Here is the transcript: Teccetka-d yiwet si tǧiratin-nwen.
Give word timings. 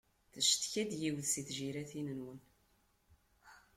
Teccetka-d 0.33 0.91
yiwet 1.01 1.27
si 1.29 1.41
tǧiratin-nwen. 1.47 2.39